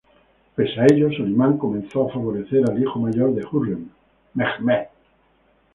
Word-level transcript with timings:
Pese 0.55 0.79
a 0.81 0.85
ello, 0.87 1.11
Solimán 1.11 1.59
comenzó 1.59 2.09
a 2.09 2.13
favorecer 2.13 2.67
al 2.67 2.81
hijo 2.81 2.97
mayor 2.97 3.35
de 3.35 3.43
Hürrem, 3.43 3.87
Mehmed. 4.33 4.87